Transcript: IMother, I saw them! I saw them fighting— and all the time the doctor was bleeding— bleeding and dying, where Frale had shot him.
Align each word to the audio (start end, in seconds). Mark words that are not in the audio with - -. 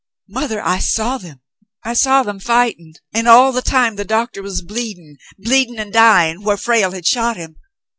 IMother, 0.31 0.63
I 0.65 0.79
saw 0.79 1.19
them! 1.19 1.41
I 1.83 1.93
saw 1.93 2.23
them 2.23 2.39
fighting— 2.39 2.95
and 3.13 3.27
all 3.27 3.51
the 3.51 3.61
time 3.61 3.97
the 3.97 4.03
doctor 4.03 4.41
was 4.41 4.63
bleeding— 4.63 5.17
bleeding 5.45 5.77
and 5.77 5.93
dying, 5.93 6.41
where 6.41 6.57
Frale 6.57 6.93
had 6.93 7.05
shot 7.05 7.37
him. 7.37 7.57